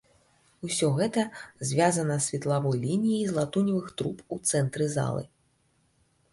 Усё 0.67 0.87
гэта 0.99 1.25
звязана 1.73 2.17
светлавой 2.29 2.79
лініяй 2.87 3.21
з 3.29 3.37
латуневых 3.37 3.87
труб 4.03 4.25
у 4.35 4.43
цэнтры 4.49 4.93
залы. 4.99 5.23